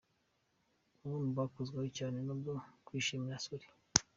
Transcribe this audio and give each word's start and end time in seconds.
Bamwe 1.01 1.29
bakozweho 1.39 1.87
cyane 1.97 2.17
kubwo 2.27 2.51
kwishimira 2.85 3.41
Solly. 3.43 3.67